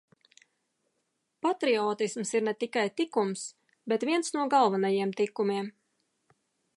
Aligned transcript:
Patriotisms 1.45 2.31
ir 2.39 2.45
ne 2.47 2.55
tikai 2.63 2.87
tikums, 3.01 3.43
bet 3.93 4.07
viens 4.11 4.35
no 4.39 4.49
galvenajiem 4.57 5.13
tikumiem. 5.21 5.73